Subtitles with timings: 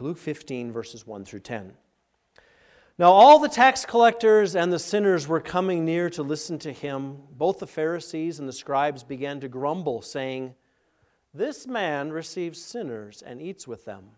[0.00, 1.72] Luke 15, verses 1 through 10.
[2.98, 7.16] Now, all the tax collectors and the sinners were coming near to listen to him.
[7.32, 10.54] Both the Pharisees and the scribes began to grumble, saying,
[11.34, 14.10] This man receives sinners and eats with them.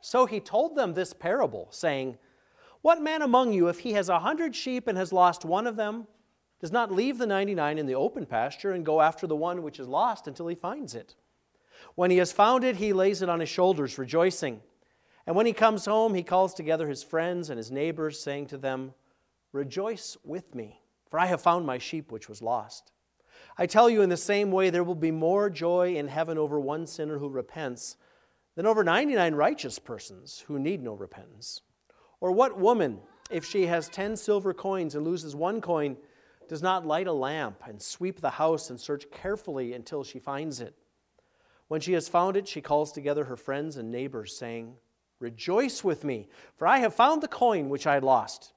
[0.00, 2.16] So he told them this parable, saying,
[2.80, 5.76] What man among you, if he has a hundred sheep and has lost one of
[5.76, 6.06] them,
[6.58, 9.62] does not leave the ninety nine in the open pasture and go after the one
[9.62, 11.16] which is lost until he finds it?
[11.96, 14.62] When he has found it, he lays it on his shoulders, rejoicing.
[15.30, 18.58] And when he comes home, he calls together his friends and his neighbors, saying to
[18.58, 18.94] them,
[19.52, 22.90] Rejoice with me, for I have found my sheep which was lost.
[23.56, 26.58] I tell you, in the same way, there will be more joy in heaven over
[26.58, 27.96] one sinner who repents
[28.56, 31.60] than over 99 righteous persons who need no repentance.
[32.20, 32.98] Or what woman,
[33.30, 35.96] if she has 10 silver coins and loses one coin,
[36.48, 40.60] does not light a lamp and sweep the house and search carefully until she finds
[40.60, 40.74] it?
[41.68, 44.74] When she has found it, she calls together her friends and neighbors, saying,
[45.20, 48.52] Rejoice with me, for I have found the coin which I lost.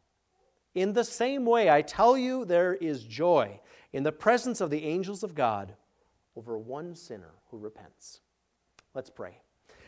[0.74, 3.60] In the same way, I tell you, there is joy
[3.91, 5.76] in the presence of the angels of God
[6.35, 8.21] over one sinner who repents.
[8.96, 9.38] Let's pray.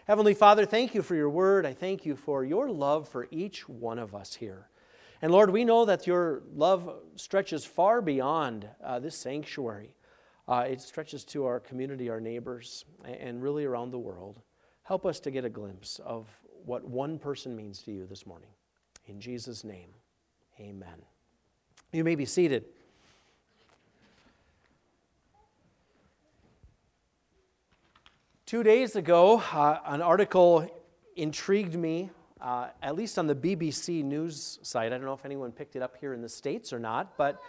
[0.05, 1.65] Heavenly Father, thank you for your word.
[1.65, 4.67] I thank you for your love for each one of us here.
[5.21, 9.95] And Lord, we know that your love stretches far beyond uh, this sanctuary.
[10.47, 14.41] Uh, it stretches to our community, our neighbors, and really around the world.
[14.83, 16.27] Help us to get a glimpse of
[16.65, 18.49] what one person means to you this morning.
[19.07, 19.89] In Jesus' name,
[20.59, 21.01] amen.
[21.91, 22.65] You may be seated.
[28.45, 30.69] Two days ago, uh, an article
[31.15, 32.09] intrigued me,
[32.41, 34.91] uh, at least on the BBC News site.
[34.91, 37.41] I don't know if anyone picked it up here in the States or not, but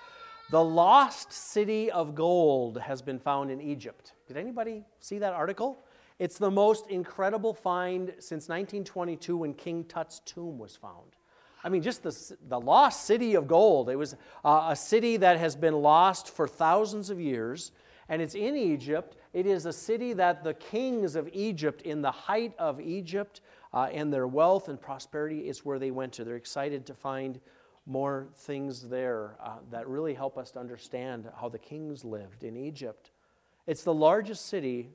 [0.51, 4.13] the lost city of gold has been found in Egypt.
[4.29, 5.79] Did anybody see that article?
[6.19, 11.17] It's the most incredible find since 1922 when King Tut's tomb was found.
[11.63, 13.91] I mean, just the, the lost city of gold.
[13.91, 14.15] It was
[14.45, 17.73] uh, a city that has been lost for thousands of years,
[18.09, 19.17] and it's in Egypt.
[19.33, 23.41] It is a city that the kings of Egypt, in the height of Egypt
[23.75, 26.25] uh, and their wealth and prosperity, is where they went to.
[26.25, 27.41] They're excited to find
[27.85, 32.57] more things there uh, that really help us to understand how the kings lived in
[32.57, 33.11] Egypt.
[33.67, 34.91] It's the largest city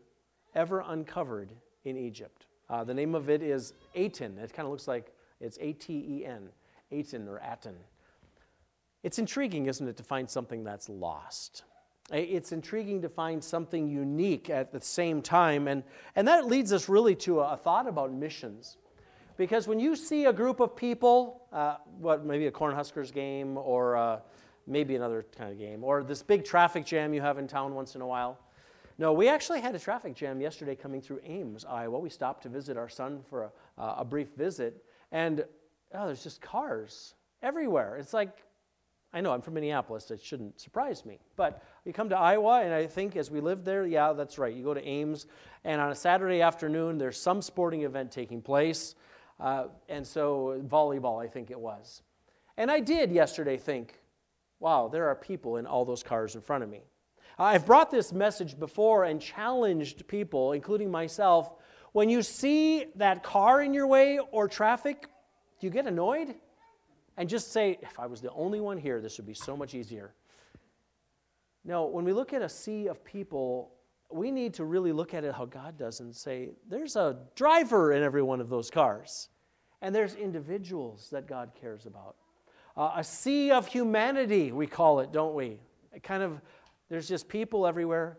[0.56, 1.52] ever uncovered
[1.86, 2.46] in Egypt.
[2.70, 4.38] Uh, the name of it is Aten.
[4.38, 6.50] It kind of looks like it's A T E N,
[6.92, 7.76] Aten or Aten.
[9.04, 11.64] It's intriguing, isn't it, to find something that's lost?
[12.12, 15.68] It's intriguing to find something unique at the same time.
[15.68, 15.84] And,
[16.16, 18.78] and that leads us really to a, a thought about missions.
[19.38, 23.96] Because when you see a group of people, uh, what, maybe a Cornhuskers game or
[23.96, 24.20] uh,
[24.68, 27.96] maybe another kind of game, or this big traffic jam you have in town once
[27.96, 28.38] in a while,
[28.98, 32.00] no, we actually had a traffic jam yesterday coming through Ames, Iowa.
[32.00, 35.44] We stopped to visit our son for a, uh, a brief visit, and
[35.94, 37.98] oh, there's just cars everywhere.
[37.98, 38.32] It's like,
[39.14, 41.20] I know I'm from Minneapolis, it shouldn't surprise me.
[41.36, 44.56] But you come to Iowa, and I think as we live there, yeah, that's right.
[44.56, 45.26] You go to Ames,
[45.64, 48.96] and on a Saturday afternoon, there's some sporting event taking place.
[49.40, 52.04] Uh, and so, volleyball, I think it was.
[52.58, 54.00] And I did yesterday think,
[54.60, 56.84] wow, there are people in all those cars in front of me.
[57.42, 61.52] I've brought this message before and challenged people, including myself.
[61.92, 65.08] When you see that car in your way or traffic,
[65.60, 66.36] do you get annoyed?
[67.18, 69.74] And just say, if I was the only one here, this would be so much
[69.74, 70.14] easier.
[71.66, 73.72] No, when we look at a sea of people,
[74.12, 77.94] we need to really look at it how God does and say, there's a driver
[77.94, 79.30] in every one of those cars,
[79.82, 82.18] and there's individuals that God cares about.
[82.78, 85.60] Uh, a sea of humanity, we call it, don't we?
[85.94, 86.40] A kind of
[86.92, 88.18] there's just people everywhere.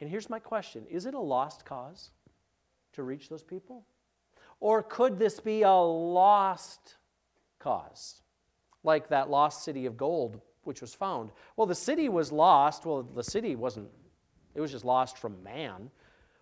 [0.00, 2.10] And here's my question Is it a lost cause
[2.94, 3.84] to reach those people?
[4.58, 6.96] Or could this be a lost
[7.58, 8.22] cause?
[8.82, 11.30] Like that lost city of gold, which was found.
[11.58, 12.86] Well, the city was lost.
[12.86, 13.90] Well, the city wasn't,
[14.54, 15.90] it was just lost from man.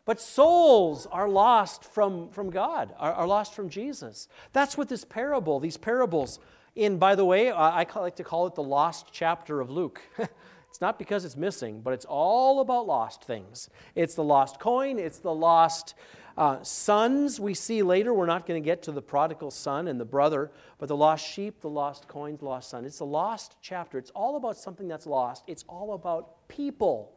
[0.04, 4.28] But souls are lost from, from God, are, are lost from Jesus.
[4.52, 6.38] That's what this parable, these parables,
[6.76, 10.00] in, by the way, I like to call it the lost chapter of Luke.
[10.74, 13.70] It's not because it's missing, but it's all about lost things.
[13.94, 15.94] It's the lost coin, it's the lost
[16.36, 18.12] uh, sons we see later.
[18.12, 21.24] We're not going to get to the prodigal son and the brother, but the lost
[21.24, 22.84] sheep, the lost coins, the lost son.
[22.84, 23.98] It's a lost chapter.
[23.98, 27.12] It's all about something that's lost, it's all about people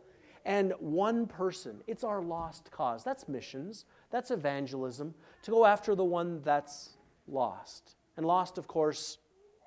[0.45, 1.81] and one person.
[1.87, 3.03] It's our lost cause.
[3.03, 6.91] That's missions, that's evangelism, to go after the one that's
[7.27, 7.95] lost.
[8.17, 9.17] And lost, of course,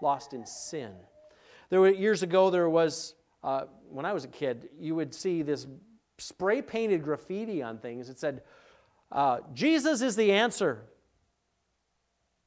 [0.00, 0.92] lost in sin.
[1.70, 5.42] There were, years ago, there was uh, when I was a kid, you would see
[5.42, 5.66] this
[6.18, 8.08] spray painted graffiti on things.
[8.08, 8.42] It said,
[9.10, 10.82] uh, Jesus is the answer.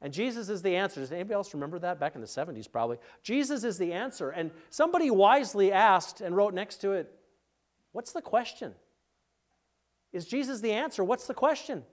[0.01, 0.99] And Jesus is the answer.
[0.99, 1.99] Does anybody else remember that?
[1.99, 2.97] Back in the 70s, probably.
[3.23, 4.29] Jesus is the answer.
[4.29, 7.11] And somebody wisely asked and wrote next to it,
[7.93, 8.73] What's the question?
[10.11, 11.03] Is Jesus the answer?
[11.03, 11.83] What's the question?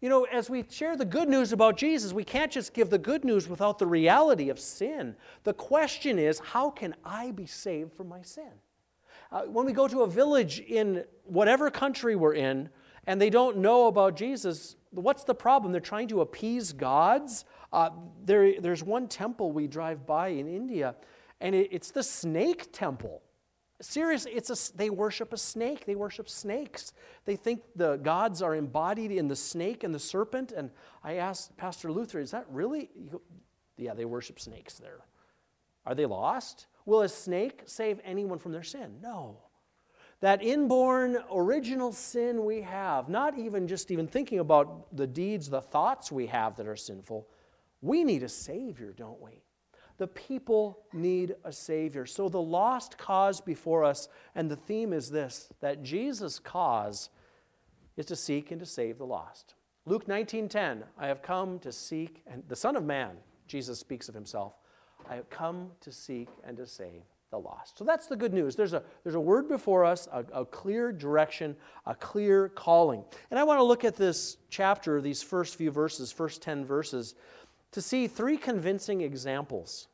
[0.00, 2.98] You know, as we share the good news about Jesus, we can't just give the
[2.98, 5.14] good news without the reality of sin.
[5.44, 8.50] The question is, how can I be saved from my sin?
[9.30, 12.70] Uh, when we go to a village in whatever country we're in
[13.06, 15.70] and they don't know about Jesus, what's the problem?
[15.70, 17.44] They're trying to appease gods.
[17.72, 17.90] Uh,
[18.24, 20.96] there, there's one temple we drive by in India,
[21.40, 23.22] and it, it's the snake temple.
[23.80, 25.86] Seriously, it's a, they worship a snake.
[25.86, 26.92] They worship snakes.
[27.24, 30.52] They think the gods are embodied in the snake and the serpent.
[30.52, 30.70] And
[31.02, 32.90] I asked Pastor Luther, is that really?
[33.78, 35.00] yeah, they worship snakes there.
[35.86, 36.66] Are they lost?
[36.84, 38.96] Will a snake save anyone from their sin?
[39.02, 39.38] No.
[40.20, 45.62] That inborn original sin we have, not even just even thinking about the deeds, the
[45.62, 47.26] thoughts we have that are sinful,
[47.80, 49.42] we need a Savior, don't we?
[50.00, 52.06] The people need a Savior.
[52.06, 57.10] So the lost cause before us, and the theme is this that Jesus' cause
[57.98, 59.56] is to seek and to save the lost.
[59.84, 64.14] Luke 19:10, I have come to seek, and the Son of Man, Jesus speaks of
[64.14, 64.54] himself,
[65.06, 67.76] I have come to seek and to save the lost.
[67.76, 68.56] So that's the good news.
[68.56, 71.54] There's a, there's a word before us, a, a clear direction,
[71.84, 73.04] a clear calling.
[73.30, 77.16] And I want to look at this chapter, these first few verses, first 10 verses,
[77.72, 79.88] to see three convincing examples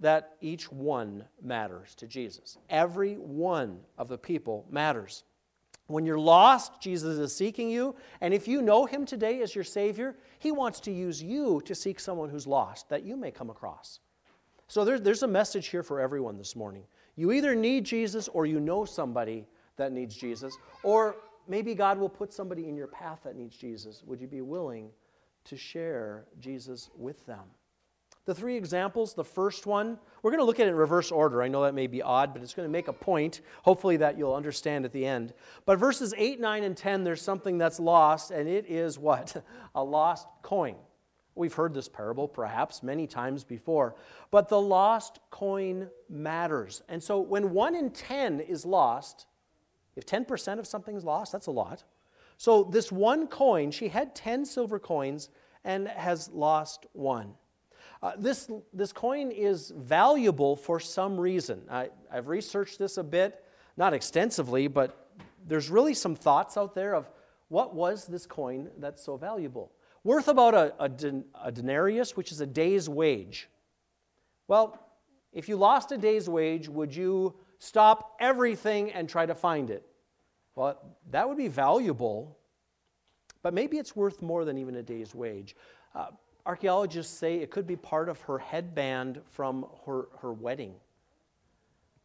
[0.00, 2.56] that each one matters to Jesus.
[2.70, 5.24] Every one of the people matters.
[5.88, 7.96] When you're lost, Jesus is seeking you.
[8.20, 11.74] And if you know him today as your Savior, he wants to use you to
[11.74, 14.00] seek someone who's lost that you may come across.
[14.68, 16.84] So there, there's a message here for everyone this morning.
[17.16, 21.16] You either need Jesus or you know somebody that needs Jesus, or
[21.48, 24.02] maybe God will put somebody in your path that needs Jesus.
[24.06, 24.90] Would you be willing
[25.48, 27.44] to share Jesus with them?
[28.28, 31.42] The three examples, the first one, we're going to look at it in reverse order.
[31.42, 34.18] I know that may be odd, but it's going to make a point, hopefully, that
[34.18, 35.32] you'll understand at the end.
[35.64, 39.42] But verses 8, 9, and 10, there's something that's lost, and it is what?
[39.74, 40.76] A lost coin.
[41.34, 43.94] We've heard this parable perhaps many times before,
[44.30, 46.82] but the lost coin matters.
[46.88, 49.26] And so when 1 in 10 is lost,
[49.96, 51.84] if 10% of something is lost, that's a lot.
[52.38, 55.28] So this one coin, she had 10 silver coins
[55.64, 57.34] and has lost one.
[58.00, 61.62] Uh, this, this coin is valuable for some reason.
[61.68, 63.44] I, I've researched this a bit,
[63.76, 65.10] not extensively, but
[65.46, 67.10] there's really some thoughts out there of
[67.48, 69.72] what was this coin that's so valuable?
[70.04, 70.90] Worth about a, a,
[71.44, 73.48] a denarius, which is a day's wage.
[74.46, 74.78] Well,
[75.32, 79.84] if you lost a day's wage, would you stop everything and try to find it?
[80.58, 80.76] Well,
[81.12, 82.36] that would be valuable,
[83.42, 85.54] but maybe it's worth more than even a day's wage.
[85.94, 86.08] Uh,
[86.46, 90.74] archaeologists say it could be part of her headband from her, her wedding,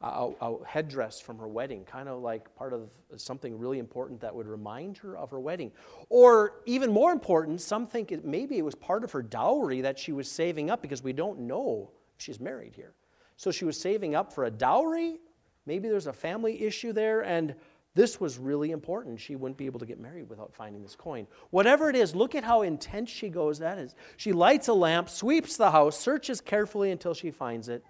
[0.02, 4.36] a, a headdress from her wedding, kind of like part of something really important that
[4.36, 5.72] would remind her of her wedding.
[6.10, 9.98] Or even more important, some think it, maybe it was part of her dowry that
[9.98, 12.94] she was saving up because we don't know if she's married here.
[13.36, 15.18] So she was saving up for a dowry.
[15.66, 17.56] Maybe there's a family issue there, and
[17.96, 19.20] this was really important.
[19.20, 21.28] She wouldn't be able to get married without finding this coin.
[21.52, 23.60] Whatever it is, look at how intense she goes.
[23.60, 23.94] That is.
[24.18, 27.84] She lights a lamp, sweeps the house, searches carefully until she finds it.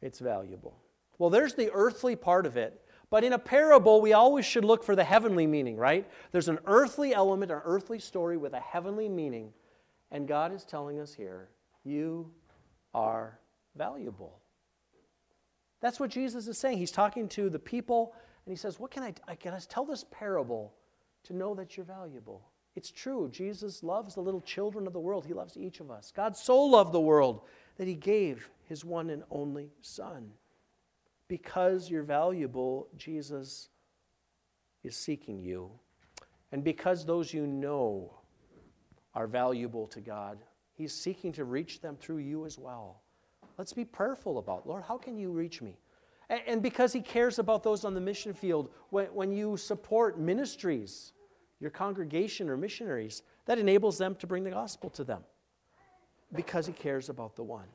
[0.00, 0.76] It's valuable.
[1.18, 2.80] Well, there's the earthly part of it.
[3.10, 6.08] But in a parable, we always should look for the heavenly meaning, right?
[6.32, 9.52] There's an earthly element, an earthly story with a heavenly meaning.
[10.10, 11.48] And God is telling us here,
[11.84, 12.30] you
[12.94, 13.38] are
[13.76, 14.40] valuable.
[15.80, 16.78] That's what Jesus is saying.
[16.78, 18.14] He's talking to the people
[18.46, 20.72] and he says, What can I, I can I tell this parable
[21.24, 22.48] to know that you're valuable?
[22.76, 23.28] It's true.
[23.32, 25.26] Jesus loves the little children of the world.
[25.26, 26.12] He loves each of us.
[26.14, 27.40] God so loved the world
[27.78, 30.30] that he gave his one and only Son.
[31.26, 33.70] Because you're valuable, Jesus
[34.84, 35.70] is seeking you.
[36.52, 38.12] And because those you know
[39.14, 40.38] are valuable to God,
[40.74, 43.00] he's seeking to reach them through you as well.
[43.58, 45.78] Let's be prayerful about, Lord, how can you reach me?
[46.28, 51.12] And because he cares about those on the mission field, when, you support ministries,
[51.60, 55.22] your congregation or missionaries, that enables them to bring the gospel to them
[56.34, 57.66] because he cares about the one.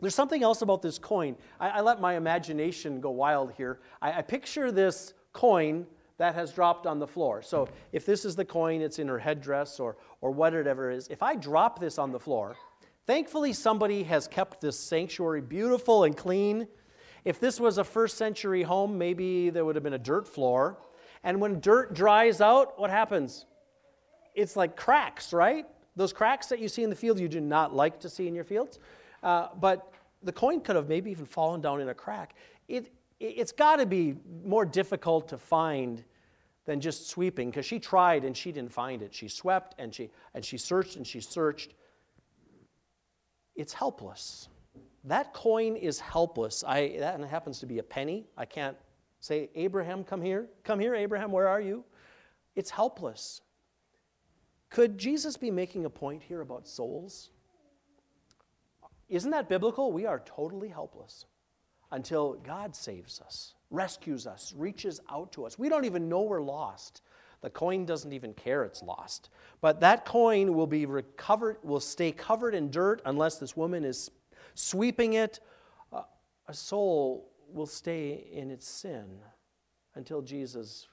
[0.00, 1.36] There's something else about this coin.
[1.58, 3.80] I, I let my imagination go wild here.
[4.00, 5.86] I, I picture this coin
[6.18, 7.42] that has dropped on the floor.
[7.42, 11.08] So if this is the coin, it's in her headdress or, or whatever it is.
[11.08, 12.56] If I drop this on the floor,
[13.06, 16.68] thankfully somebody has kept this sanctuary beautiful and clean
[17.26, 20.78] if this was a first century home, maybe there would have been a dirt floor.
[21.24, 23.46] And when dirt dries out, what happens?
[24.36, 25.66] It's like cracks, right?
[25.96, 28.34] Those cracks that you see in the field, you do not like to see in
[28.36, 28.78] your fields.
[29.24, 29.92] Uh, but
[30.22, 32.36] the coin could have maybe even fallen down in a crack.
[32.68, 34.14] It, it's got to be
[34.44, 36.04] more difficult to find
[36.64, 39.12] than just sweeping because she tried and she didn't find it.
[39.12, 41.74] She swept and she, and she searched and she searched.
[43.56, 44.48] It's helpless.
[45.06, 46.64] That coin is helpless.
[46.66, 48.26] I, that happens to be a penny.
[48.36, 48.76] I can't
[49.20, 50.48] say, Abraham, come here.
[50.64, 51.84] Come here, Abraham, where are you?
[52.56, 53.40] It's helpless.
[54.68, 57.30] Could Jesus be making a point here about souls?
[59.08, 59.92] Isn't that biblical?
[59.92, 61.26] We are totally helpless
[61.92, 65.56] until God saves us, rescues us, reaches out to us.
[65.56, 67.02] We don't even know we're lost.
[67.42, 69.30] The coin doesn't even care it's lost.
[69.60, 74.10] But that coin will be recovered, will stay covered in dirt unless this woman is
[74.56, 75.40] sweeping it.
[75.92, 76.02] Uh,
[76.48, 79.18] a soul will stay in its sin
[79.94, 80.88] until Jesus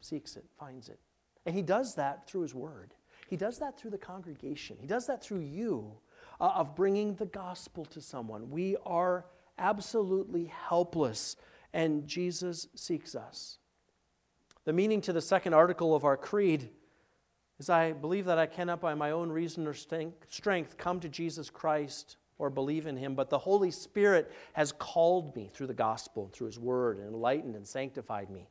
[0.00, 1.00] seeks it, finds it.
[1.46, 2.94] And he does that through his word.
[3.28, 4.76] He does that through the congregation.
[4.78, 5.92] He does that through you
[6.40, 8.50] uh, of bringing the gospel to someone.
[8.50, 9.24] We are
[9.58, 11.36] absolutely helpless,
[11.72, 13.58] and Jesus seeks us.
[14.64, 16.70] The meaning to the second article of our creed
[17.58, 21.50] is I believe that I cannot by my own reason or strength come to Jesus
[21.50, 26.24] Christ or believe in him, but the Holy Spirit has called me through the gospel,
[26.24, 28.48] and through his word, and enlightened and sanctified me.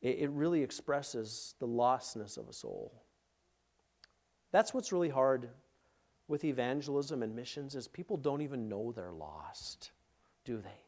[0.00, 2.92] It really expresses the lostness of a soul.
[4.52, 5.50] That's what's really hard
[6.28, 9.90] with evangelism and missions is people don't even know they're lost,
[10.44, 10.84] do they?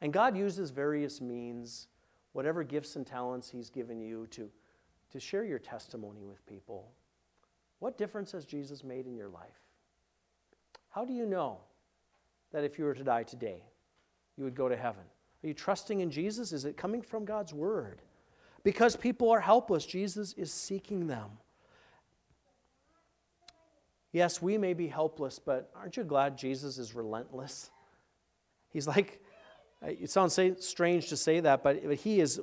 [0.00, 1.88] And God uses various means,
[2.32, 4.50] whatever gifts and talents He's given you, to,
[5.12, 6.90] to share your testimony with people.
[7.78, 9.63] What difference has Jesus made in your life?
[10.94, 11.58] How do you know
[12.52, 13.64] that if you were to die today,
[14.36, 15.02] you would go to heaven?
[15.42, 16.52] Are you trusting in Jesus?
[16.52, 18.00] Is it coming from God's Word?
[18.62, 21.30] Because people are helpless, Jesus is seeking them.
[24.12, 27.70] Yes, we may be helpless, but aren't you glad Jesus is relentless?
[28.70, 29.20] He's like,
[29.82, 32.40] uh, it sounds strange to say that, but he is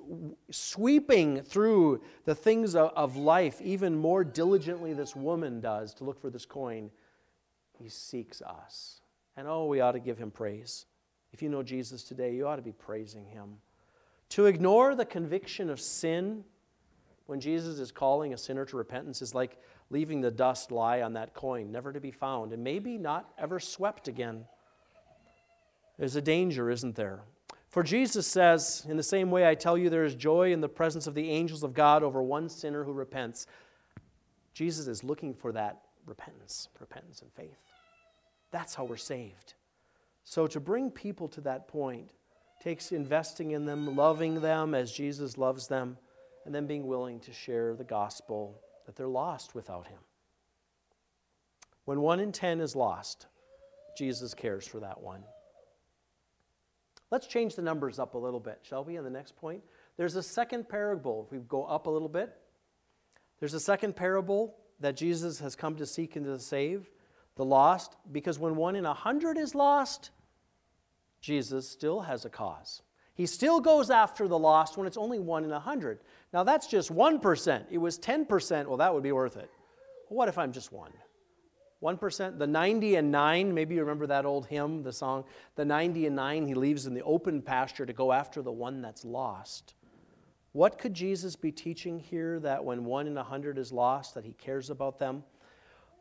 [0.50, 6.29] sweeping through the things of life even more diligently this woman does to look for
[6.29, 6.91] this coin.
[7.81, 9.01] He seeks us.
[9.38, 10.85] And oh, we ought to give him praise.
[11.33, 13.57] If you know Jesus today, you ought to be praising him.
[14.29, 16.43] To ignore the conviction of sin
[17.25, 19.57] when Jesus is calling a sinner to repentance is like
[19.89, 23.59] leaving the dust lie on that coin, never to be found, and maybe not ever
[23.59, 24.45] swept again.
[25.97, 27.21] There's a danger, isn't there?
[27.69, 30.69] For Jesus says, In the same way, I tell you, there is joy in the
[30.69, 33.47] presence of the angels of God over one sinner who repents.
[34.53, 37.58] Jesus is looking for that repentance, repentance and faith.
[38.51, 39.53] That's how we're saved.
[40.24, 42.12] So to bring people to that point
[42.62, 45.98] takes investing in them, loving them as Jesus loves them,
[46.46, 50.00] and then being willing to share the gospel that they're lost without Him.
[51.86, 53.27] When one in ten is lost,
[53.98, 55.24] Jesus cares for that one.
[57.10, 59.62] Let's change the numbers up a little bit, shall we, on the next point?
[59.98, 61.25] There's a second parable.
[61.25, 62.34] If we go up a little bit,
[63.39, 66.89] there's a second parable that Jesus has come to seek and to save
[67.35, 70.11] the lost, because when one in a hundred is lost,
[71.21, 72.81] Jesus still has a cause.
[73.13, 76.00] He still goes after the lost when it's only one in a hundred.
[76.33, 77.65] Now that's just 1%.
[77.69, 78.67] It was 10%.
[78.67, 79.50] Well, that would be worth it.
[80.09, 80.91] what if I'm just one?
[81.81, 82.38] 1%?
[82.38, 85.23] The 90 and 9, maybe you remember that old hymn, the song,
[85.55, 88.81] the 90 and 9, he leaves in the open pasture to go after the one
[88.81, 89.73] that's lost.
[90.53, 94.25] What could Jesus be teaching here that when one in a hundred is lost, that
[94.25, 95.24] he cares about them?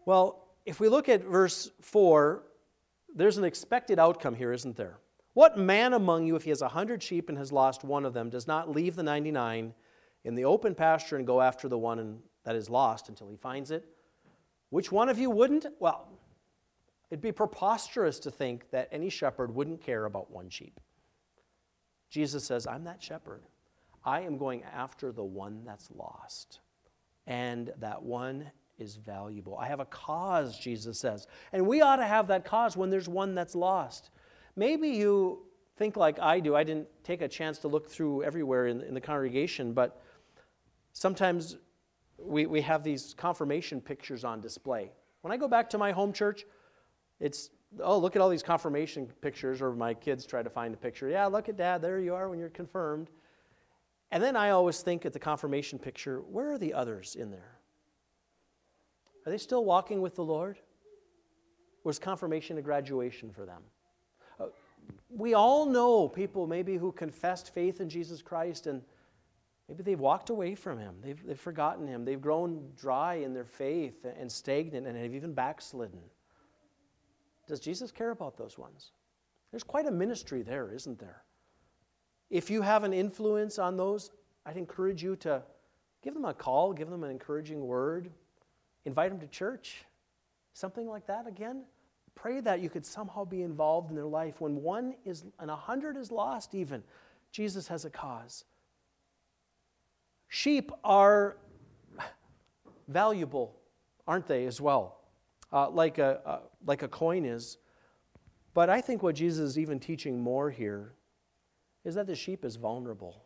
[0.06, 2.42] Well, if we look at verse 4,
[3.14, 4.98] there's an expected outcome here, isn't there?
[5.34, 8.12] What man among you, if he has a hundred sheep and has lost one of
[8.12, 9.72] them, does not leave the 99
[10.24, 13.70] in the open pasture and go after the one that is lost until he finds
[13.70, 13.84] it?
[14.70, 15.66] Which one of you wouldn't?
[15.78, 16.08] Well,
[17.10, 20.80] it'd be preposterous to think that any shepherd wouldn't care about one sheep.
[22.08, 23.42] Jesus says, I'm that shepherd.
[24.04, 26.60] I am going after the one that's lost.
[27.26, 29.56] And that one is valuable.
[29.58, 31.26] I have a cause, Jesus says.
[31.52, 34.10] And we ought to have that cause when there's one that's lost.
[34.56, 35.42] Maybe you
[35.76, 36.56] think like I do.
[36.56, 40.02] I didn't take a chance to look through everywhere in, in the congregation, but
[40.92, 41.56] Sometimes
[42.18, 44.90] we, we have these confirmation pictures on display.
[45.22, 46.44] When I go back to my home church,
[47.20, 50.76] it's, oh, look at all these confirmation pictures, or my kids try to find a
[50.76, 51.08] picture.
[51.08, 53.10] Yeah, look at dad, there you are when you're confirmed.
[54.12, 57.58] And then I always think at the confirmation picture, where are the others in there?
[59.24, 60.58] Are they still walking with the Lord?
[61.84, 63.62] Was confirmation a graduation for them?
[64.38, 64.46] Uh,
[65.08, 68.82] we all know people maybe who confessed faith in Jesus Christ and
[69.70, 70.96] Maybe they've walked away from him.
[71.00, 72.04] They've, they've forgotten him.
[72.04, 76.00] They've grown dry in their faith and stagnant and have even backslidden.
[77.46, 78.90] Does Jesus care about those ones?
[79.52, 81.22] There's quite a ministry there, isn't there?
[82.30, 84.12] If you have an influence on those,
[84.46, 85.42] I'd encourage you to
[86.02, 88.10] give them a call, give them an encouraging word,
[88.84, 89.84] invite them to church,
[90.54, 91.64] something like that again.
[92.14, 94.40] Pray that you could somehow be involved in their life.
[94.40, 96.82] When one is, and a hundred is lost, even,
[97.32, 98.44] Jesus has a cause.
[100.28, 101.36] Sheep are
[102.88, 103.56] valuable,
[104.06, 105.00] aren't they, as well?
[105.52, 107.58] Uh, like, a, uh, like a coin is.
[108.54, 110.92] But I think what Jesus is even teaching more here
[111.84, 113.24] is that the sheep is vulnerable.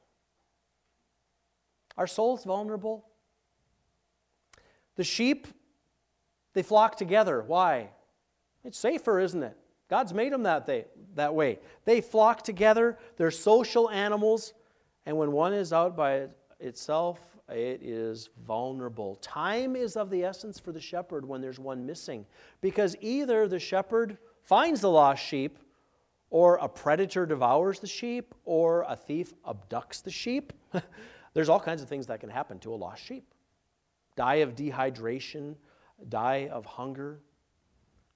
[1.96, 3.06] Our soul's vulnerable.
[4.96, 5.46] The sheep,
[6.52, 7.42] they flock together.
[7.46, 7.90] Why?
[8.64, 9.56] It's safer, isn't it?
[9.90, 11.58] God's made them that, they, that way.
[11.84, 14.54] They flock together, they're social animals,
[15.06, 19.16] and when one is out by itself, it is vulnerable.
[19.16, 22.24] Time is of the essence for the shepherd when there's one missing,
[22.62, 25.58] because either the shepherd finds the lost sheep,
[26.30, 30.52] or a predator devours the sheep, or a thief abducts the sheep.
[31.34, 33.24] there's all kinds of things that can happen to a lost sheep
[34.16, 35.56] die of dehydration,
[36.08, 37.20] die of hunger.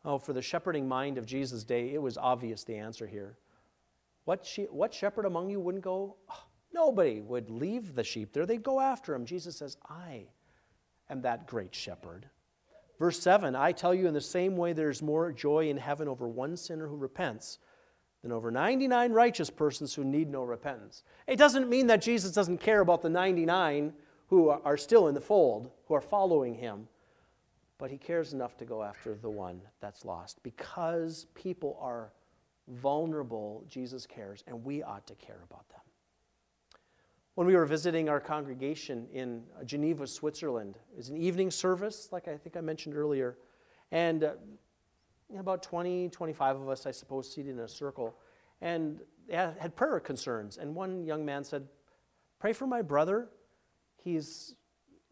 [0.05, 3.37] Oh, for the shepherding mind of Jesus' day, it was obvious the answer here.
[4.25, 6.15] What, she, what shepherd among you wouldn't go?
[6.31, 9.25] Oh, Nobody would leave the sheep there, they'd go after him.
[9.25, 10.27] Jesus says, I
[11.09, 12.29] am that great shepherd.
[12.99, 16.29] Verse 7 I tell you, in the same way, there's more joy in heaven over
[16.29, 17.59] one sinner who repents
[18.23, 21.05] than over 99 righteous persons who need no repentance.
[21.27, 23.93] It doesn't mean that Jesus doesn't care about the 99
[24.29, 26.89] who are still in the fold, who are following him,
[27.79, 30.43] but he cares enough to go after the one that's lost.
[30.43, 32.13] Because people are
[32.69, 35.81] vulnerable, Jesus cares, and we ought to care about them.
[37.37, 42.27] When we were visiting our congregation in Geneva, Switzerland, it was an evening service, like
[42.27, 43.39] I think I mentioned earlier.
[43.93, 44.33] And uh,
[45.37, 48.17] about 20, 25 of us, I suppose, seated in a circle,
[48.61, 50.57] and had prayer concerns.
[50.57, 51.67] And one young man said,
[52.39, 53.29] Pray for my brother.
[53.97, 54.55] He's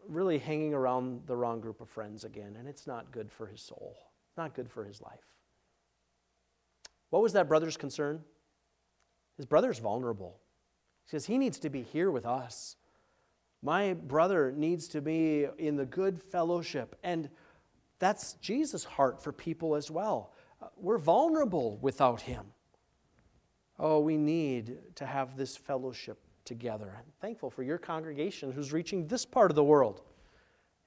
[0.09, 3.61] really hanging around the wrong group of friends again, and it's not good for his
[3.61, 3.97] soul,
[4.37, 5.27] not good for his life.
[7.11, 8.23] What was that brother's concern?
[9.37, 10.41] His brother's vulnerable.
[11.05, 12.77] He says, He needs to be here with us.
[13.63, 16.97] My brother needs to be in the good fellowship.
[17.03, 17.29] And
[17.99, 20.33] that's Jesus' heart for people as well.
[20.61, 22.47] Uh, we're vulnerable without Him.
[23.79, 26.95] Oh, we need to have this fellowship together.
[26.97, 30.03] I'm thankful for your congregation who's reaching this part of the world.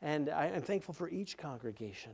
[0.02, 2.14] And I'm thankful for each congregation.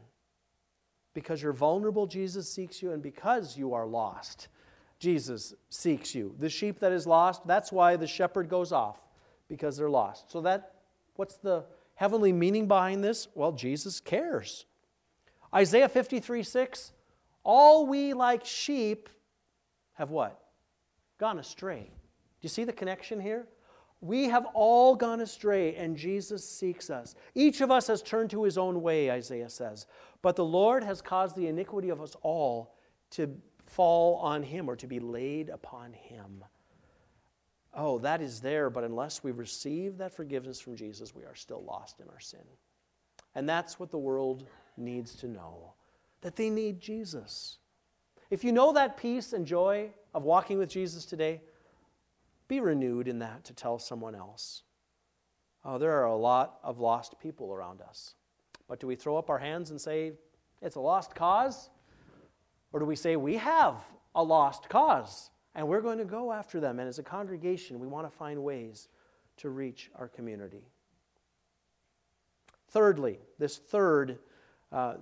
[1.14, 4.50] Because you're vulnerable, Jesus seeks you, and because you are lost,
[5.00, 6.36] Jesus seeks you.
[6.40, 9.00] The sheep that is lost, that's why the shepherd goes off,
[9.48, 10.32] because they're lost.
[10.32, 10.74] So that
[11.16, 13.30] what's the heavenly meaning behind this?
[13.34, 14.66] Well, Jesus cares.
[15.56, 16.92] Isaiah 53 6,
[17.44, 19.10] all we like sheep
[19.94, 20.40] have what?
[21.18, 21.84] Gone astray.
[21.84, 23.48] Do you see the connection here?
[24.02, 27.16] We have all gone astray, and Jesus seeks us.
[27.34, 29.88] Each of us has turned to his own way, Isaiah says.
[30.22, 32.76] But the Lord has caused the iniquity of us all
[33.12, 36.44] to fall on him or to be laid upon him.
[37.74, 41.64] Oh, that is there, but unless we receive that forgiveness from Jesus, we are still
[41.64, 42.44] lost in our sin.
[43.34, 44.46] And that's what the world
[44.78, 45.74] needs to know
[46.22, 47.58] that they need Jesus.
[48.30, 51.42] If you know that peace and joy of walking with Jesus today,
[52.48, 54.64] be renewed in that to tell someone else.
[55.64, 58.14] Oh, there are a lot of lost people around us.
[58.68, 60.14] But do we throw up our hands and say,
[60.62, 61.70] it's a lost cause?
[62.72, 63.76] Or do we say, we have
[64.16, 66.80] a lost cause and we're going to go after them?
[66.80, 68.90] And as a congregation, we want to find ways
[69.38, 70.68] to reach our community.
[72.70, 74.20] Thirdly, this third,
[74.76, 74.96] uh,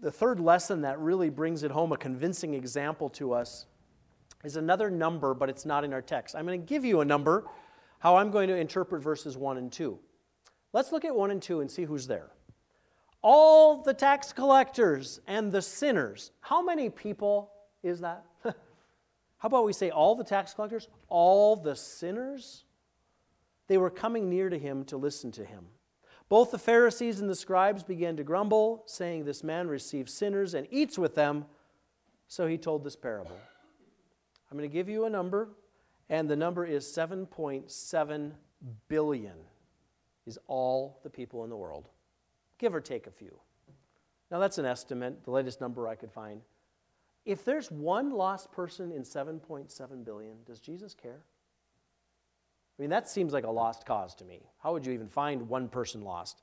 [0.00, 3.66] the third lesson that really brings it home, a convincing example to us,
[4.44, 6.36] is another number, but it's not in our text.
[6.36, 7.44] I'm going to give you a number,
[7.98, 9.98] how I'm going to interpret verses 1 and 2.
[10.72, 12.30] Let's look at 1 and 2 and see who's there
[13.28, 16.30] all the tax collectors and the sinners.
[16.40, 17.50] How many people
[17.82, 18.24] is that?
[18.44, 18.52] How
[19.42, 22.62] about we say all the tax collectors, all the sinners?
[23.66, 25.66] They were coming near to him to listen to him.
[26.28, 30.66] Both the Pharisees and the scribes began to grumble, saying, This man receives sinners and
[30.70, 31.44] eats with them.
[32.28, 33.38] So he told this parable.
[34.50, 35.50] I'm going to give you a number,
[36.08, 38.32] and the number is 7.7
[38.88, 39.36] billion,
[40.26, 41.88] is all the people in the world
[42.58, 43.38] give or take a few.
[44.30, 46.40] Now, that's an estimate, the latest number I could find.
[47.24, 51.20] If there's one lost person in 7.7 billion, does Jesus care?
[52.78, 54.40] I mean, that seems like a lost cause to me.
[54.62, 56.42] How would you even find one person lost?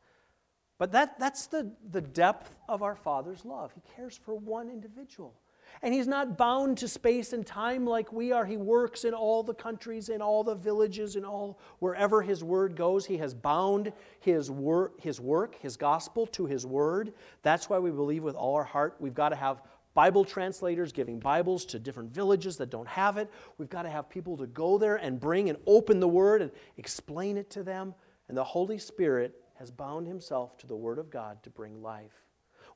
[0.80, 3.72] But that, that's the, the depth of our Father's love.
[3.74, 5.36] He cares for one individual.
[5.82, 8.46] And He's not bound to space and time like we are.
[8.46, 12.76] He works in all the countries, in all the villages, in all wherever His word
[12.76, 13.06] goes.
[13.06, 17.14] He has bound His, wor- his work, His gospel to His word.
[17.44, 19.62] That's why we believe with all our heart we've got to have
[19.94, 23.30] Bible translators giving Bibles to different villages that don't have it.
[23.58, 26.52] We've got to have people to go there and bring and open the Word and
[26.78, 27.94] explain it to them.
[28.28, 32.24] And the Holy Spirit has bound himself to the Word of God to bring life.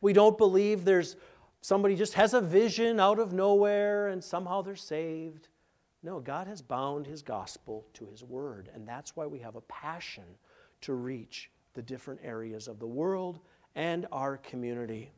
[0.01, 1.15] We don't believe there's
[1.61, 5.47] somebody just has a vision out of nowhere and somehow they're saved.
[6.03, 9.61] No, God has bound his gospel to his word, and that's why we have a
[9.61, 10.23] passion
[10.81, 13.39] to reach the different areas of the world
[13.75, 15.11] and our community.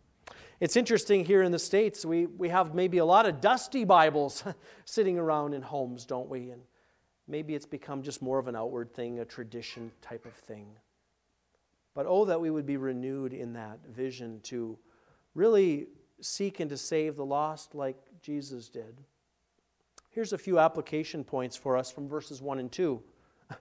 [0.59, 4.43] It's interesting here in the States, we, we have maybe a lot of dusty Bibles
[4.85, 6.49] sitting around in homes, don't we?
[6.49, 6.61] And
[7.29, 10.67] maybe it's become just more of an outward thing, a tradition type of thing.
[11.93, 14.77] But oh, that we would be renewed in that vision to
[15.33, 15.87] really
[16.19, 18.99] seek and to save the lost like Jesus did.
[20.09, 23.01] Here's a few application points for us from verses 1 and 2.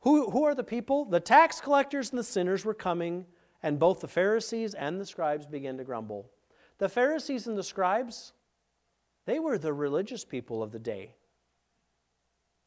[0.00, 1.06] Who, who are the people?
[1.06, 3.24] The tax collectors and the sinners were coming
[3.62, 6.30] and both the Pharisees and the scribes began to grumble.
[6.78, 8.32] The Pharisees and the scribes,
[9.24, 11.14] they were the religious people of the day.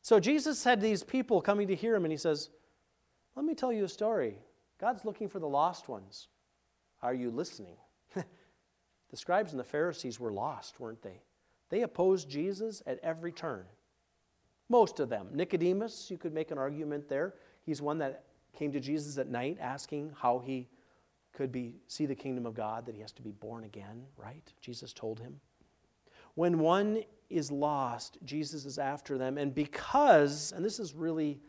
[0.02, 2.50] So Jesus had these people coming to hear him, and he says,
[3.36, 4.40] Let me tell you a story.
[4.80, 6.30] God's looking for the lost ones.
[7.02, 7.76] Are you listening?
[8.16, 11.22] the scribes and the Pharisees were lost, weren't they?
[11.70, 13.66] They opposed Jesus at every turn.
[14.70, 15.28] Most of them.
[15.34, 17.36] Nicodemus, you could make an argument there.
[17.66, 18.24] He's one that
[18.58, 20.68] came to Jesus at night asking how he
[21.34, 24.52] could be see the kingdom of God, that he has to be born again, right?
[24.62, 25.40] Jesus told him.
[26.36, 29.38] When one is lost, Jesus is after them.
[29.38, 31.40] And because, and this is really,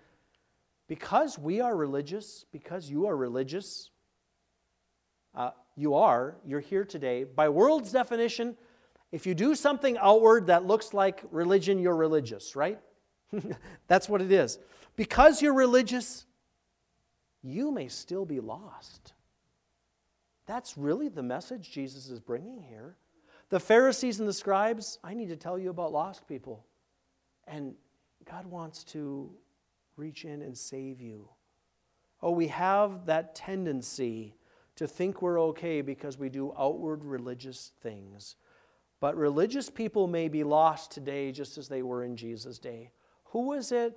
[0.89, 3.91] because we are religious, because you are religious,
[5.35, 7.25] uh, you are, you're here today.
[7.25, 8.57] By world's definition,
[9.13, 12.79] if you do something outward that looks like religion, you're religious, right?
[13.89, 14.59] That's what it is.
[14.97, 16.27] Because you're religious,
[17.43, 19.15] you may still be lost.
[20.51, 22.97] That's really the message Jesus is bringing here.
[23.51, 26.67] The Pharisees and the scribes, I need to tell you about lost people.
[27.47, 27.75] And
[28.29, 29.31] God wants to
[29.97, 31.29] reach in and save you.
[32.21, 34.35] Oh, we have that tendency
[34.75, 38.35] to think we're okay because we do outward religious things.
[38.99, 42.91] But religious people may be lost today just as they were in Jesus' day.
[43.27, 43.97] Who was it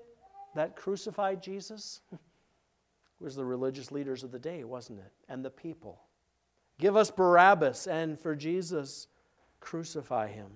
[0.54, 2.02] that crucified Jesus?
[2.12, 2.20] it
[3.20, 5.12] was the religious leaders of the day, wasn't it?
[5.30, 6.00] And the people.
[6.80, 9.08] Give us Barabbas, and for Jesus,
[9.60, 10.52] crucify him.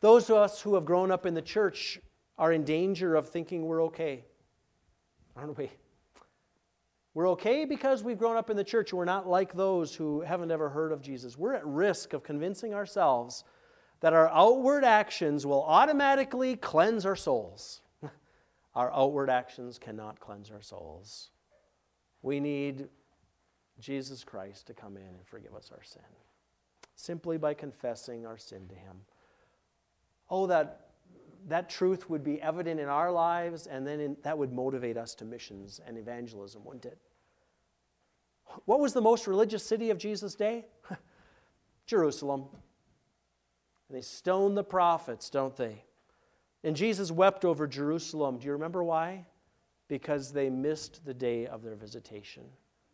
[0.00, 2.00] Those of us who have grown up in the church
[2.38, 4.24] are in danger of thinking we're okay,
[5.36, 5.70] aren't we?
[7.12, 8.92] We're okay because we've grown up in the church.
[8.92, 11.36] We're not like those who haven't ever heard of Jesus.
[11.36, 13.44] We're at risk of convincing ourselves
[14.00, 17.82] that our outward actions will automatically cleanse our souls.
[18.74, 21.30] our outward actions cannot cleanse our souls.
[22.22, 22.88] We need
[23.80, 26.02] Jesus Christ to come in and forgive us our sin.
[26.94, 28.96] Simply by confessing our sin to Him.
[30.28, 30.90] Oh, that,
[31.48, 35.14] that truth would be evident in our lives, and then in, that would motivate us
[35.16, 36.98] to missions and evangelism, wouldn't it?
[38.64, 40.66] What was the most religious city of Jesus' day?
[41.86, 42.46] Jerusalem.
[43.88, 45.84] And they stoned the prophets, don't they?
[46.62, 48.38] And Jesus wept over Jerusalem.
[48.38, 49.26] Do you remember why?
[49.88, 52.44] Because they missed the day of their visitation.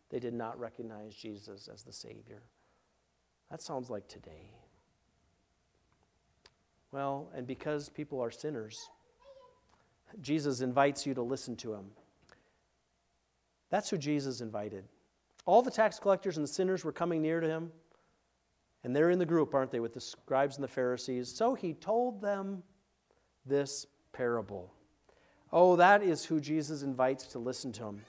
[0.09, 2.43] They did not recognize Jesus as the Savior.
[3.51, 4.51] That sounds like today.
[6.91, 8.89] Well, and because people are sinners,
[10.21, 11.85] Jesus invites you to listen to him.
[13.69, 14.85] That's who Jesus invited.
[15.45, 17.71] All the tax collectors and the sinners were coming near to him,
[18.83, 21.33] and they're in the group, aren't they, with the scribes and the Pharisees.
[21.33, 22.63] So he told them
[23.45, 24.73] this parable.
[25.51, 28.01] Oh, that is who Jesus invites to listen to him.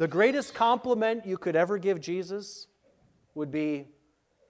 [0.00, 2.68] The greatest compliment you could ever give Jesus
[3.34, 3.84] would be,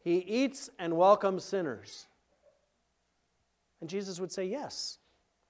[0.05, 2.07] He eats and welcomes sinners.
[3.81, 4.99] And Jesus would say, Yes,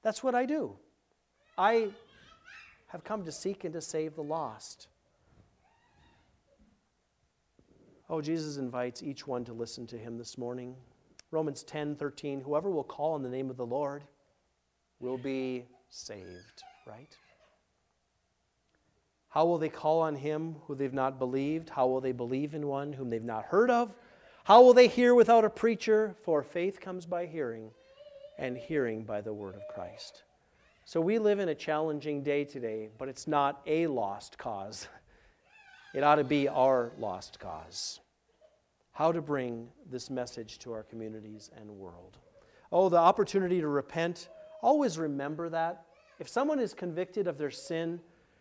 [0.03, 0.75] that's what I do.
[1.59, 1.91] I
[2.87, 4.89] have come to seek and to save the lost.
[8.09, 10.77] Oh, Jesus invites each one to listen to him this morning.
[11.31, 14.05] Romans 10 13, whoever will call on the name of the Lord
[14.99, 17.15] will be saved, right?
[19.31, 21.71] How will they call on him who they've not believed?
[21.71, 23.93] How will they believe in one whom they've not heard of?
[24.45, 26.17] How will they hear without a preacher?
[26.25, 27.71] For faith comes by hearing,
[28.39, 30.25] and hearing by the word of Christ.
[30.85, 34.89] So we live in a challenging day today, but it's not a lost cause.
[35.95, 38.01] It ought to be our lost cause.
[38.91, 42.19] How to bring this message to our communities and world.
[42.73, 44.29] Oh, the opportunity to repent.
[44.61, 45.85] Always remember that.
[46.19, 48.01] If someone is convicted of their sin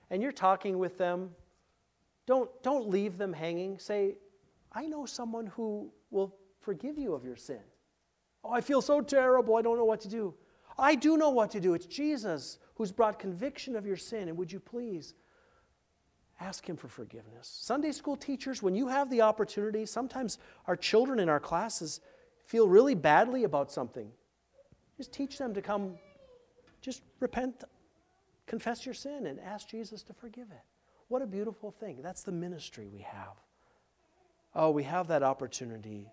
[0.10, 1.32] and you're talking with them,
[2.26, 3.80] don't, don't leave them hanging.
[3.80, 4.18] Say,
[4.72, 7.62] I know someone who will forgive you of your sin.
[8.44, 9.56] Oh, I feel so terrible.
[9.58, 10.34] I don't know what to do.
[10.78, 11.74] I do know what to do.
[11.74, 14.30] It's Jesus who's brought conviction of your sin.
[14.30, 15.14] And would you please
[16.40, 17.48] ask Him for forgiveness?
[17.62, 22.00] Sunday school teachers, when you have the opportunity, sometimes our children in our classes
[22.46, 24.12] feel really badly about something.
[24.98, 25.96] Just teach them to come,
[26.82, 27.64] just repent,
[28.50, 30.64] confess your sin, and ask Jesus to forgive it.
[31.08, 32.02] What a beautiful thing.
[32.02, 33.36] That's the ministry we have.
[34.54, 36.12] Oh, we have that opportunity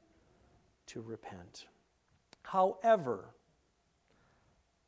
[0.89, 1.67] to repent.
[2.43, 3.25] However,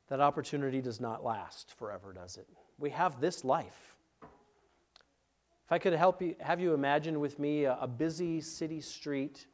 [0.09, 2.47] that opportunity does not last forever, does it?
[2.79, 3.97] We have this life.
[4.23, 9.47] If I could help you, have you imagine with me a, a busy city street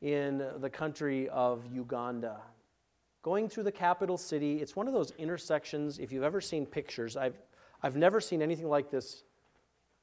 [0.00, 2.38] in the country of Uganda.
[3.26, 7.16] Going through the capital city, it's one of those intersections, if you've ever seen pictures,
[7.16, 7.36] I've,
[7.82, 9.24] I've never seen anything like this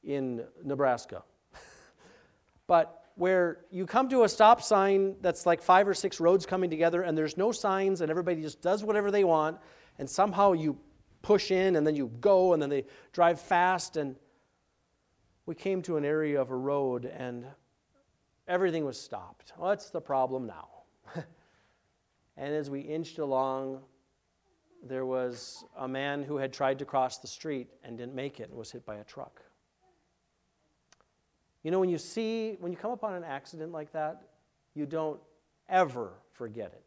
[0.03, 1.23] in Nebraska.
[2.67, 6.69] but where you come to a stop sign that's like five or six roads coming
[6.69, 9.57] together and there's no signs and everybody just does whatever they want
[9.99, 10.77] and somehow you
[11.21, 12.83] push in and then you go and then they
[13.13, 14.17] drive fast and
[15.45, 17.45] we came to an area of a road and
[18.49, 19.53] everything was stopped.
[19.55, 20.67] What's the problem now?
[22.37, 23.81] and as we inched along,
[24.85, 28.49] there was a man who had tried to cross the street and didn't make it
[28.49, 29.41] and was hit by a truck.
[31.63, 34.23] You know, when you see, when you come upon an accident like that,
[34.73, 35.21] you don't
[35.69, 36.83] ever forget it.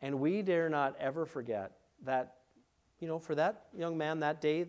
[0.00, 1.72] And we dare not ever forget
[2.04, 2.36] that,
[3.00, 4.66] you know, for that young man that day,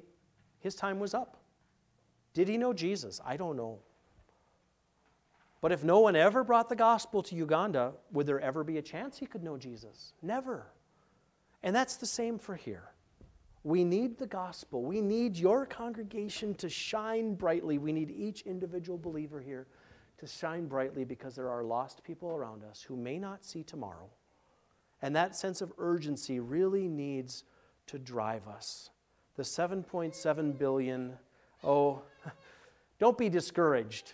[0.59, 1.37] his time was up.
[2.33, 3.21] Did he know Jesus?
[3.25, 3.79] I don't know.
[5.61, 8.81] But if no one ever brought the gospel to Uganda, would there ever be a
[8.81, 10.13] chance he could know Jesus?
[10.21, 10.65] Never.
[11.61, 12.89] And that's the same for here.
[13.63, 14.81] We need the gospel.
[14.81, 17.77] We need your congregation to shine brightly.
[17.77, 19.67] We need each individual believer here
[20.17, 24.09] to shine brightly because there are lost people around us who may not see tomorrow.
[25.03, 27.43] And that sense of urgency really needs
[27.87, 28.89] to drive us.
[29.35, 31.13] The 7.7 billion,
[31.63, 32.01] oh,
[32.99, 34.13] don't be discouraged.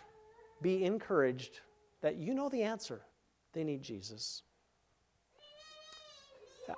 [0.61, 1.59] Be encouraged
[2.01, 3.01] that you know the answer.
[3.53, 4.43] They need Jesus.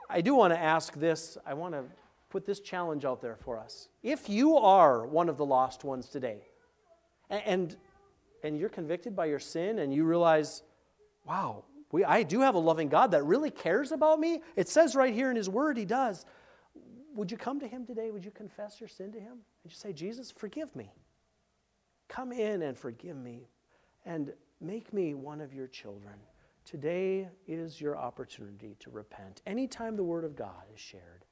[0.10, 1.38] I do want to ask this.
[1.46, 1.84] I want to
[2.30, 3.90] put this challenge out there for us.
[4.04, 6.42] If you are one of the lost ones today,
[7.30, 7.76] and,
[8.44, 10.64] and you're convicted by your sin and you realize,
[11.26, 14.96] wow, we, I do have a loving God that really cares about me, it says
[14.96, 16.26] right here in His Word, He does.
[17.16, 18.12] Would you come to Him today?
[18.12, 19.32] Would you confess your sin to Him?
[19.34, 20.92] And you say, Jesus, forgive me.
[22.08, 23.48] Come in and forgive me
[24.10, 26.16] and make me one of your children.
[26.66, 29.42] Today is your opportunity to repent.
[29.46, 31.26] Anytime the Word of God is shared,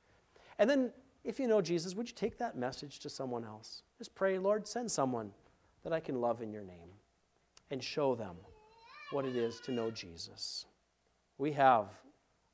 [0.60, 0.92] and then,
[1.24, 3.82] if you know Jesus, would you take that message to someone else?
[3.98, 5.32] Just pray, Lord, send someone
[5.84, 6.90] that I can love in your name
[7.72, 8.36] and show them
[9.12, 10.66] what it is to know Jesus.
[11.40, 11.88] We have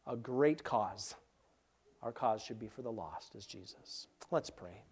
[0.07, 1.15] a great cause.
[2.01, 4.07] Our cause should be for the lost as Jesus.
[4.31, 4.83] Let's pray.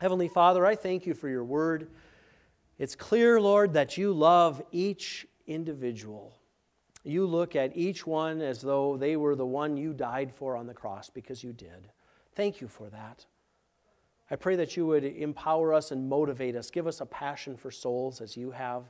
[0.00, 1.90] Heavenly Father, I thank you for your word.
[2.80, 6.32] It's clear, Lord, that you love each individual.
[7.04, 10.66] You look at each one as though they were the one you died for on
[10.66, 11.90] the cross because you did.
[12.34, 13.26] Thank you for that.
[14.30, 17.70] I pray that you would empower us and motivate us, give us a passion for
[17.70, 18.84] souls as you have.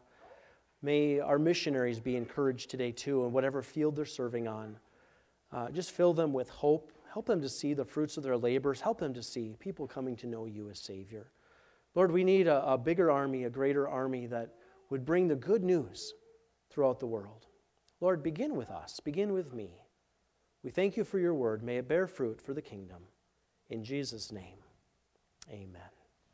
[0.82, 4.76] May our missionaries be encouraged today, too, in whatever field they're serving on.
[5.50, 6.92] Uh, just fill them with hope.
[7.12, 8.80] Help them to see the fruits of their labors.
[8.80, 11.26] Help them to see people coming to know you as Savior.
[11.94, 14.54] Lord, we need a, a bigger army, a greater army that
[14.90, 16.14] would bring the good news
[16.70, 17.46] throughout the world.
[18.00, 19.74] Lord, begin with us, begin with me.
[20.62, 21.62] We thank you for your word.
[21.62, 23.02] May it bear fruit for the kingdom.
[23.68, 24.58] In Jesus' name,
[25.50, 25.99] amen.